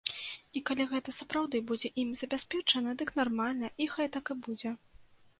І 0.59 0.61
калі 0.67 0.83
гэта 0.91 1.09
сапраўды 1.17 1.59
будзе 1.71 1.91
ім 2.03 2.09
забяспечана, 2.21 2.95
дык 3.01 3.09
нармальна, 3.19 3.69
і 3.85 3.87
хай 3.97 4.07
так 4.15 4.33
і 4.35 4.37
будзе. 4.49 4.73